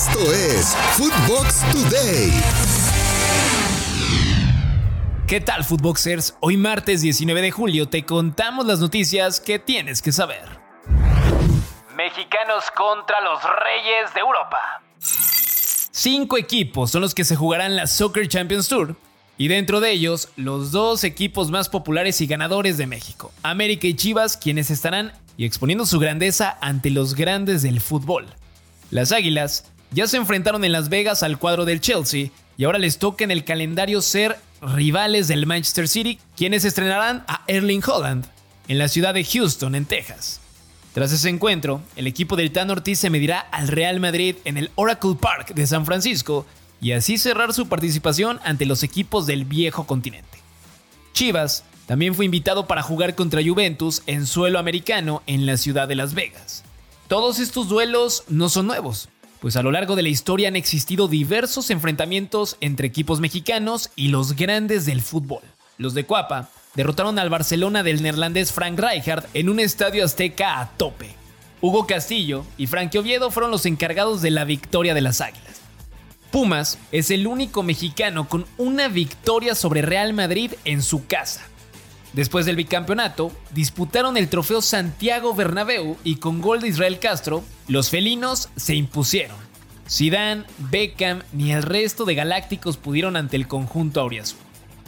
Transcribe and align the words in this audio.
Esto 0.00 0.32
es 0.32 0.74
Footbox 0.96 1.60
Today. 1.72 2.32
¿Qué 5.26 5.42
tal, 5.42 5.62
Footboxers? 5.62 6.38
Hoy 6.40 6.56
martes 6.56 7.02
19 7.02 7.42
de 7.42 7.50
julio 7.50 7.86
te 7.86 8.06
contamos 8.06 8.64
las 8.64 8.80
noticias 8.80 9.40
que 9.40 9.58
tienes 9.58 10.00
que 10.00 10.10
saber. 10.10 10.40
Mexicanos 11.94 12.64
contra 12.74 13.20
los 13.20 13.42
Reyes 13.42 14.14
de 14.14 14.20
Europa. 14.20 14.58
Cinco 15.90 16.38
equipos 16.38 16.90
son 16.90 17.02
los 17.02 17.14
que 17.14 17.24
se 17.24 17.36
jugarán 17.36 17.76
la 17.76 17.86
Soccer 17.86 18.26
Champions 18.26 18.68
Tour 18.68 18.96
y 19.36 19.48
dentro 19.48 19.80
de 19.80 19.90
ellos 19.90 20.30
los 20.36 20.72
dos 20.72 21.04
equipos 21.04 21.50
más 21.50 21.68
populares 21.68 22.22
y 22.22 22.26
ganadores 22.26 22.78
de 22.78 22.86
México, 22.86 23.32
América 23.42 23.86
y 23.86 23.92
Chivas, 23.92 24.38
quienes 24.38 24.70
estarán 24.70 25.12
y 25.36 25.44
exponiendo 25.44 25.84
su 25.84 25.98
grandeza 25.98 26.56
ante 26.62 26.88
los 26.88 27.14
grandes 27.14 27.60
del 27.60 27.82
fútbol. 27.82 28.28
Las 28.90 29.12
Águilas 29.12 29.70
ya 29.92 30.06
se 30.06 30.16
enfrentaron 30.16 30.64
en 30.64 30.72
Las 30.72 30.88
Vegas 30.88 31.22
al 31.22 31.38
cuadro 31.38 31.64
del 31.64 31.80
Chelsea 31.80 32.30
y 32.56 32.64
ahora 32.64 32.78
les 32.78 32.98
toca 32.98 33.24
en 33.24 33.30
el 33.30 33.44
calendario 33.44 34.02
ser 34.02 34.38
rivales 34.62 35.28
del 35.28 35.46
Manchester 35.46 35.88
City, 35.88 36.18
quienes 36.36 36.64
estrenarán 36.64 37.24
a 37.26 37.42
Erling 37.46 37.82
Holland 37.86 38.26
en 38.68 38.78
la 38.78 38.88
ciudad 38.88 39.14
de 39.14 39.24
Houston, 39.24 39.74
en 39.74 39.86
Texas. 39.86 40.40
Tras 40.92 41.12
ese 41.12 41.28
encuentro, 41.28 41.80
el 41.96 42.06
equipo 42.06 42.36
del 42.36 42.50
Tan 42.52 42.70
Ortiz 42.70 42.98
se 42.98 43.10
medirá 43.10 43.40
al 43.40 43.68
Real 43.68 44.00
Madrid 44.00 44.36
en 44.44 44.56
el 44.56 44.70
Oracle 44.74 45.16
Park 45.20 45.54
de 45.54 45.66
San 45.66 45.86
Francisco 45.86 46.46
y 46.80 46.92
así 46.92 47.18
cerrar 47.18 47.52
su 47.52 47.68
participación 47.68 48.40
ante 48.44 48.66
los 48.66 48.82
equipos 48.82 49.26
del 49.26 49.44
viejo 49.44 49.86
continente. 49.86 50.38
Chivas 51.12 51.64
también 51.86 52.14
fue 52.14 52.24
invitado 52.24 52.66
para 52.66 52.82
jugar 52.82 53.14
contra 53.14 53.42
Juventus 53.42 54.02
en 54.06 54.26
suelo 54.26 54.58
americano 54.58 55.22
en 55.26 55.46
la 55.46 55.56
ciudad 55.56 55.88
de 55.88 55.96
Las 55.96 56.14
Vegas. 56.14 56.62
Todos 57.08 57.38
estos 57.40 57.68
duelos 57.68 58.24
no 58.28 58.48
son 58.48 58.66
nuevos, 58.66 59.08
pues 59.40 59.56
a 59.56 59.62
lo 59.62 59.72
largo 59.72 59.96
de 59.96 60.02
la 60.02 60.08
historia 60.08 60.48
han 60.48 60.56
existido 60.56 61.08
diversos 61.08 61.70
enfrentamientos 61.70 62.56
entre 62.60 62.86
equipos 62.86 63.20
mexicanos 63.20 63.90
y 63.96 64.08
los 64.08 64.36
grandes 64.36 64.86
del 64.86 65.00
fútbol. 65.00 65.42
Los 65.78 65.94
de 65.94 66.04
Cuapa 66.04 66.50
derrotaron 66.74 67.18
al 67.18 67.30
Barcelona 67.30 67.82
del 67.82 68.02
neerlandés 68.02 68.52
Frank 68.52 68.78
Rijkaard 68.78 69.26
en 69.34 69.48
un 69.48 69.60
estadio 69.60 70.04
azteca 70.04 70.60
a 70.60 70.70
tope. 70.76 71.14
Hugo 71.62 71.86
Castillo 71.86 72.44
y 72.56 72.66
Frank 72.66 72.94
Oviedo 72.94 73.30
fueron 73.30 73.50
los 73.50 73.66
encargados 73.66 74.22
de 74.22 74.30
la 74.30 74.44
victoria 74.44 74.94
de 74.94 75.00
las 75.00 75.20
Águilas. 75.20 75.60
Pumas 76.30 76.78
es 76.92 77.10
el 77.10 77.26
único 77.26 77.62
mexicano 77.62 78.28
con 78.28 78.46
una 78.56 78.88
victoria 78.88 79.54
sobre 79.54 79.82
Real 79.82 80.12
Madrid 80.12 80.52
en 80.64 80.82
su 80.82 81.06
casa. 81.06 81.49
Después 82.12 82.44
del 82.44 82.56
bicampeonato, 82.56 83.30
disputaron 83.52 84.16
el 84.16 84.28
trofeo 84.28 84.62
Santiago 84.62 85.34
Bernabéu 85.34 85.96
y 86.02 86.16
con 86.16 86.40
gol 86.40 86.60
de 86.60 86.68
Israel 86.68 86.98
Castro, 86.98 87.44
los 87.68 87.88
felinos 87.90 88.48
se 88.56 88.74
impusieron. 88.74 89.36
Zidane, 89.88 90.44
Beckham 90.58 91.22
ni 91.32 91.52
el 91.52 91.62
resto 91.62 92.04
de 92.04 92.14
galácticos 92.14 92.76
pudieron 92.76 93.16
ante 93.16 93.36
el 93.36 93.48
conjunto 93.48 94.00
auriazul. 94.00 94.38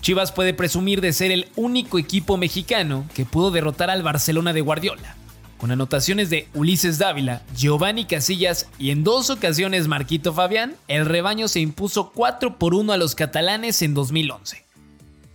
Chivas 0.00 0.32
puede 0.32 0.52
presumir 0.52 1.00
de 1.00 1.12
ser 1.12 1.30
el 1.30 1.48
único 1.54 1.98
equipo 1.98 2.36
mexicano 2.36 3.04
que 3.14 3.24
pudo 3.24 3.52
derrotar 3.52 3.88
al 3.88 4.02
Barcelona 4.02 4.52
de 4.52 4.60
Guardiola, 4.60 5.14
con 5.58 5.70
anotaciones 5.70 6.28
de 6.28 6.48
Ulises 6.54 6.98
Dávila, 6.98 7.42
Giovanni 7.56 8.04
Casillas 8.04 8.68
y 8.80 8.90
en 8.90 9.04
dos 9.04 9.30
ocasiones 9.30 9.86
Marquito 9.86 10.32
Fabián, 10.32 10.74
el 10.88 11.06
rebaño 11.06 11.46
se 11.46 11.60
impuso 11.60 12.10
4 12.10 12.58
por 12.58 12.74
1 12.74 12.92
a 12.92 12.96
los 12.96 13.14
catalanes 13.14 13.80
en 13.82 13.94
2011. 13.94 14.64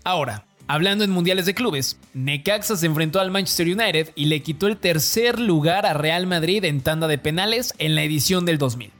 Ahora, 0.04 0.47
Hablando 0.70 1.06
en 1.06 1.12
mundiales 1.12 1.46
de 1.46 1.56
clubes, 1.56 1.98
Necaxa 2.14 2.76
se 2.76 2.88
enfrentó 2.88 3.22
al 3.22 3.32
Manchester 3.32 3.68
United 3.68 4.12
y 4.16 4.26
le 4.26 4.42
quitó 4.42 4.68
el 4.68 4.76
tercer 4.76 5.40
lugar 5.40 5.86
a 5.86 5.94
Real 5.94 6.28
Madrid 6.28 6.66
en 6.66 6.82
tanda 6.82 7.08
de 7.08 7.18
penales 7.18 7.74
en 7.78 7.96
la 7.96 8.04
edición 8.04 8.46
del 8.46 8.58
2000. 8.58 8.92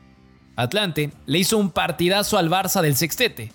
Atlante 0.56 1.12
le 1.26 1.40
hizo 1.40 1.58
un 1.58 1.72
partidazo 1.72 2.38
al 2.38 2.50
Barça 2.50 2.82
del 2.82 2.96
sextete, 2.96 3.52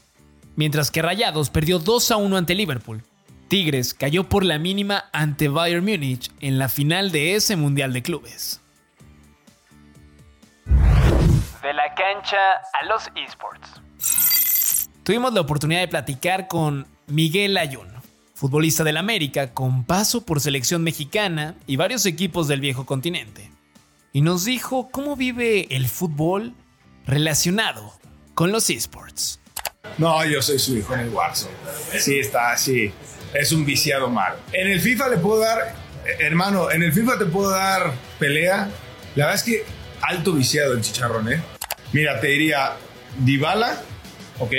mientras 0.56 0.90
que 0.90 1.00
Rayados 1.00 1.48
perdió 1.48 1.78
2 1.78 2.10
a 2.10 2.16
1 2.18 2.36
ante 2.36 2.55
Liverpool. 2.55 3.02
Tigres 3.48 3.95
cayó 3.95 4.29
por 4.29 4.44
la 4.44 4.58
mínima 4.58 5.05
ante 5.12 5.48
Bayern 5.48 5.84
Múnich 5.84 6.30
en 6.40 6.58
la 6.58 6.68
final 6.68 7.12
de 7.12 7.34
ese 7.34 7.56
mundial 7.56 7.94
de 7.94 8.02
clubes. 8.02 8.61
De 10.67 11.73
la 11.73 11.94
cancha 11.94 12.56
a 12.73 12.84
los 12.86 13.08
esports. 13.17 13.80
Tuvimos 15.02 15.33
la 15.33 15.40
oportunidad 15.40 15.80
de 15.80 15.89
platicar 15.89 16.46
con 16.46 16.86
Miguel 17.08 17.56
Ayun, 17.56 17.92
futbolista 18.42 18.83
del 18.83 18.97
América 18.97 19.55
con 19.55 19.85
paso 19.85 20.27
por 20.27 20.41
selección 20.41 20.83
mexicana 20.83 21.55
y 21.69 21.77
varios 21.77 22.07
equipos 22.07 22.48
del 22.48 22.61
viejo 22.61 22.85
continente. 22.86 23.53
Y 24.13 24.20
nos 24.20 24.45
dijo 24.45 24.89
cómo 24.91 25.14
vive 25.14 25.69
el 25.70 25.86
fútbol 25.86 26.53
relacionado 27.07 27.97
con 28.35 28.51
los 28.51 28.69
esports. 28.69 29.39
No, 29.97 30.25
yo 30.25 30.42
soy 30.42 30.58
su 30.58 30.77
hijo 30.77 30.92
en 30.92 31.01
el 31.03 31.11
Warzone. 31.11 31.55
Sí, 31.97 32.19
está 32.19 32.51
así. 32.51 32.92
Es 33.33 33.53
un 33.53 33.64
viciado 33.64 34.11
mal. 34.11 34.35
En 34.53 34.73
el 34.73 34.80
FIFA 34.80 35.11
le 35.11 35.17
puedo 35.19 35.39
dar, 35.39 35.77
eh, 36.05 36.17
hermano, 36.19 36.69
en 36.73 36.83
el 36.83 36.92
FIFA 36.92 37.19
te 37.20 37.27
puedo 37.27 37.51
dar 37.51 37.92
pelea. 38.19 38.69
La 39.14 39.27
verdad 39.27 39.35
es 39.36 39.45
que 39.45 39.64
alto 40.01 40.33
viciado 40.33 40.73
el 40.73 40.80
chicharrón, 40.80 41.33
¿eh? 41.33 41.41
Mira, 41.92 42.19
te 42.19 42.27
diría 42.27 42.73
Dybala, 43.19 43.80
¿ok? 44.41 44.53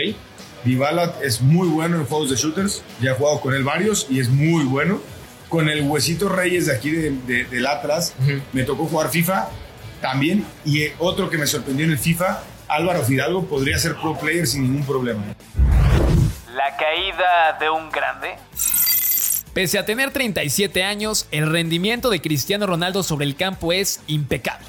Dybala 0.63 1.16
es 1.22 1.41
muy 1.41 1.68
bueno 1.68 1.97
en 1.97 2.06
juegos 2.06 2.29
de 2.29 2.35
shooters, 2.35 2.84
ya 3.01 3.12
he 3.12 3.13
jugado 3.13 3.41
con 3.41 3.53
él 3.53 3.63
varios 3.63 4.07
y 4.09 4.19
es 4.19 4.29
muy 4.29 4.63
bueno. 4.63 5.01
Con 5.50 5.69
el 5.69 5.84
Huesito 5.84 6.29
Reyes 6.29 6.66
de 6.66 6.75
aquí 6.75 6.90
de, 6.90 7.46
del 7.46 7.68
Atlas, 7.68 8.16
me 8.53 8.63
tocó 8.63 8.85
jugar 8.85 9.09
FIFA 9.09 9.50
también. 10.02 10.46
Y 10.66 10.88
otro 10.97 11.29
que 11.29 11.38
me 11.38 11.46
sorprendió 11.46 11.85
en 11.85 11.91
el 11.91 12.00
FIFA, 12.00 12.41
Álvaro 12.68 13.03
Fidalgo, 13.03 13.46
podría 13.46 13.78
ser 13.78 13.96
pro 13.96 14.18
player 14.18 14.47
sin 14.47 14.63
ningún 14.63 14.84
problema. 14.84 15.22
La 16.56 16.75
caída 16.75 17.57
de 17.59 17.69
un 17.69 17.91
grande. 17.91 18.35
Pese 19.53 19.78
a 19.78 19.85
tener 19.85 20.12
37 20.12 20.84
años, 20.84 21.28
el 21.29 21.52
rendimiento 21.52 22.09
de 22.09 22.22
Cristiano 22.22 22.66
Ronaldo 22.66 23.03
sobre 23.03 23.25
el 23.25 23.35
campo 23.35 23.72
es 23.72 24.02
impecable. 24.07 24.66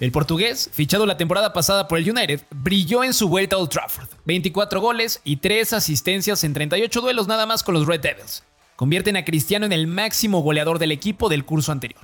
El 0.00 0.10
portugués, 0.10 0.68
fichado 0.72 1.06
la 1.06 1.16
temporada 1.16 1.52
pasada 1.52 1.86
por 1.86 1.98
el 1.98 2.10
United, 2.10 2.42
brilló 2.50 3.04
en 3.04 3.14
su 3.14 3.28
vuelta 3.28 3.54
a 3.54 3.60
Old 3.60 3.70
Trafford. 3.70 4.08
24 4.24 4.80
goles 4.80 5.20
y 5.22 5.36
3 5.36 5.72
asistencias 5.72 6.42
en 6.42 6.52
38 6.52 7.00
duelos 7.00 7.28
nada 7.28 7.46
más 7.46 7.62
con 7.62 7.74
los 7.74 7.86
Red 7.86 8.00
Devils. 8.00 8.42
Convierten 8.74 9.16
a 9.16 9.24
Cristiano 9.24 9.66
en 9.66 9.72
el 9.72 9.86
máximo 9.86 10.40
goleador 10.40 10.80
del 10.80 10.90
equipo 10.90 11.28
del 11.28 11.44
curso 11.44 11.70
anterior. 11.70 12.00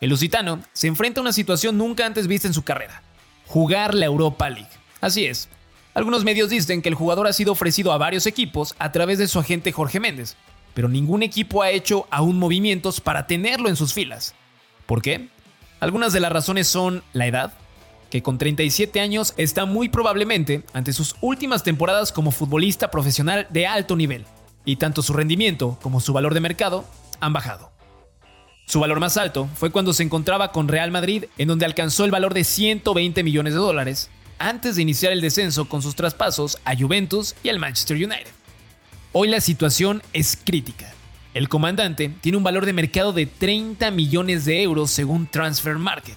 El 0.00 0.10
lusitano 0.10 0.60
se 0.72 0.88
enfrenta 0.88 1.20
a 1.20 1.22
una 1.22 1.32
situación 1.32 1.78
nunca 1.78 2.04
antes 2.04 2.26
vista 2.26 2.48
en 2.48 2.54
su 2.54 2.64
carrera. 2.64 3.02
Jugar 3.46 3.94
la 3.94 4.06
Europa 4.06 4.50
League. 4.50 4.68
Así 5.00 5.24
es. 5.24 5.48
Algunos 5.94 6.24
medios 6.24 6.50
dicen 6.50 6.82
que 6.82 6.88
el 6.88 6.96
jugador 6.96 7.28
ha 7.28 7.32
sido 7.32 7.52
ofrecido 7.52 7.92
a 7.92 7.98
varios 7.98 8.26
equipos 8.26 8.74
a 8.80 8.90
través 8.90 9.18
de 9.18 9.28
su 9.28 9.38
agente 9.38 9.70
Jorge 9.70 10.00
Méndez, 10.00 10.36
pero 10.74 10.88
ningún 10.88 11.22
equipo 11.22 11.62
ha 11.62 11.70
hecho 11.70 12.08
aún 12.10 12.38
movimientos 12.38 13.00
para 13.00 13.28
tenerlo 13.28 13.68
en 13.68 13.76
sus 13.76 13.94
filas. 13.94 14.34
¿Por 14.86 15.02
qué? 15.02 15.28
Algunas 15.82 16.12
de 16.12 16.20
las 16.20 16.30
razones 16.30 16.68
son 16.68 17.02
la 17.12 17.26
edad, 17.26 17.54
que 18.08 18.22
con 18.22 18.38
37 18.38 19.00
años 19.00 19.34
está 19.36 19.64
muy 19.64 19.88
probablemente 19.88 20.62
ante 20.72 20.92
sus 20.92 21.16
últimas 21.20 21.64
temporadas 21.64 22.12
como 22.12 22.30
futbolista 22.30 22.92
profesional 22.92 23.48
de 23.50 23.66
alto 23.66 23.96
nivel, 23.96 24.24
y 24.64 24.76
tanto 24.76 25.02
su 25.02 25.12
rendimiento 25.12 25.76
como 25.82 25.98
su 25.98 26.12
valor 26.12 26.34
de 26.34 26.40
mercado 26.40 26.84
han 27.18 27.32
bajado. 27.32 27.72
Su 28.64 28.78
valor 28.78 29.00
más 29.00 29.16
alto 29.16 29.48
fue 29.56 29.72
cuando 29.72 29.92
se 29.92 30.04
encontraba 30.04 30.52
con 30.52 30.68
Real 30.68 30.92
Madrid, 30.92 31.24
en 31.36 31.48
donde 31.48 31.66
alcanzó 31.66 32.04
el 32.04 32.12
valor 32.12 32.32
de 32.32 32.44
120 32.44 33.24
millones 33.24 33.52
de 33.54 33.58
dólares, 33.58 34.08
antes 34.38 34.76
de 34.76 34.82
iniciar 34.82 35.12
el 35.12 35.20
descenso 35.20 35.68
con 35.68 35.82
sus 35.82 35.96
traspasos 35.96 36.60
a 36.64 36.76
Juventus 36.76 37.34
y 37.42 37.48
al 37.48 37.58
Manchester 37.58 37.96
United. 37.96 38.30
Hoy 39.10 39.26
la 39.26 39.40
situación 39.40 40.00
es 40.12 40.38
crítica. 40.44 40.94
El 41.34 41.48
comandante 41.48 42.12
tiene 42.20 42.36
un 42.36 42.44
valor 42.44 42.66
de 42.66 42.74
mercado 42.74 43.14
de 43.14 43.24
30 43.24 43.90
millones 43.90 44.44
de 44.44 44.62
euros 44.62 44.90
según 44.90 45.26
Transfer 45.26 45.76
Market. 45.76 46.16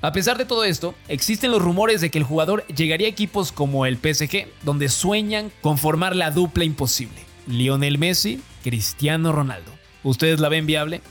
A 0.00 0.12
pesar 0.12 0.38
de 0.38 0.46
todo 0.46 0.64
esto, 0.64 0.94
existen 1.08 1.50
los 1.50 1.60
rumores 1.60 2.00
de 2.00 2.10
que 2.10 2.16
el 2.16 2.24
jugador 2.24 2.66
llegaría 2.68 3.06
a 3.06 3.10
equipos 3.10 3.52
como 3.52 3.84
el 3.84 3.98
PSG, 3.98 4.46
donde 4.62 4.88
sueñan 4.88 5.52
con 5.60 5.76
formar 5.76 6.16
la 6.16 6.30
dupla 6.30 6.64
imposible. 6.64 7.16
Lionel 7.46 7.98
Messi, 7.98 8.40
Cristiano 8.62 9.30
Ronaldo. 9.30 9.72
¿Ustedes 10.02 10.40
la 10.40 10.48
ven 10.48 10.64
viable? 10.64 11.02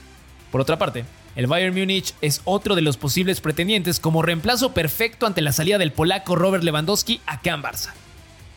Por 0.50 0.60
otra 0.60 0.78
parte, 0.78 1.04
el 1.36 1.46
Bayern 1.46 1.78
Múnich 1.78 2.14
es 2.22 2.40
otro 2.44 2.74
de 2.74 2.82
los 2.82 2.96
posibles 2.96 3.40
pretendientes 3.40 4.00
como 4.00 4.22
reemplazo 4.22 4.72
perfecto 4.72 5.26
ante 5.26 5.40
la 5.40 5.52
salida 5.52 5.78
del 5.78 5.92
polaco 5.92 6.34
Robert 6.34 6.64
Lewandowski 6.64 7.20
a 7.26 7.40
en 7.44 7.62
Barça. 7.62 7.92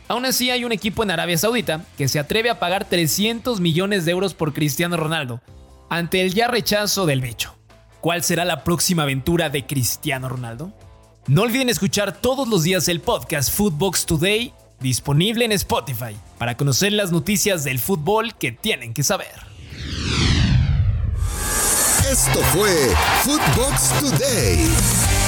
Aún 0.09 0.25
así 0.25 0.50
hay 0.50 0.65
un 0.65 0.71
equipo 0.71 1.03
en 1.03 1.11
Arabia 1.11 1.38
Saudita 1.38 1.85
que 1.95 2.07
se 2.07 2.17
atreve 2.17 2.50
a 2.50 2.59
pagar 2.59 2.89
300 2.89 3.61
millones 3.61 4.06
de 4.06 4.11
euros 4.11 4.33
por 4.33 4.53
Cristiano 4.53 4.97
Ronaldo, 4.97 5.39
ante 5.88 6.21
el 6.21 6.33
ya 6.33 6.47
rechazo 6.47 7.06
del 7.06 7.21
bicho. 7.21 7.56
¿Cuál 8.01 8.23
será 8.23 8.44
la 8.44 8.63
próxima 8.63 9.03
aventura 9.03 9.51
de 9.51 9.67
Cristiano 9.67 10.27
Ronaldo? 10.27 10.73
No 11.27 11.44
olviden 11.44 11.69
escuchar 11.69 12.17
todos 12.17 12.47
los 12.47 12.63
días 12.63 12.88
el 12.88 13.01
podcast 13.01 13.53
Footbox 13.53 14.07
Today, 14.07 14.51
disponible 14.79 15.45
en 15.45 15.51
Spotify, 15.51 16.17
para 16.39 16.57
conocer 16.57 16.91
las 16.91 17.11
noticias 17.11 17.63
del 17.63 17.77
fútbol 17.77 18.33
que 18.33 18.51
tienen 18.51 18.95
que 18.95 19.03
saber. 19.03 19.27
Esto 22.11 22.39
fue 22.51 22.95
Footbox 23.23 24.00
Today. 24.00 25.19